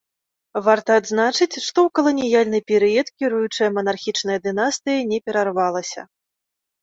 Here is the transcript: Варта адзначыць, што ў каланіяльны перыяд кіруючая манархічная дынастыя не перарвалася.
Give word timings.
Варта 0.67 0.91
адзначыць, 1.01 1.59
што 1.65 1.65
ў 1.65 1.89
каланіяльны 1.99 2.59
перыяд 2.71 3.07
кіруючая 3.23 3.69
манархічная 3.77 4.37
дынастыя 4.49 4.99
не 5.11 5.19
перарвалася. 5.27 6.01